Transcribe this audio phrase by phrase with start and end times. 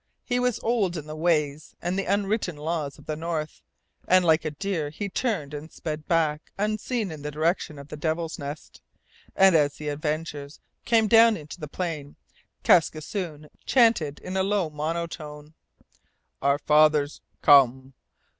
[0.25, 3.61] He was old in the ways and the unwritten laws of the North,
[4.07, 7.95] and like a deer he turned and sped back unseen in the direction of the
[7.97, 8.81] Devil's Nest.
[9.35, 12.15] And as the avengers came down into the plain
[12.63, 15.53] Kaskisoon chanted in a low monotone:
[16.41, 17.93] Our fathers come!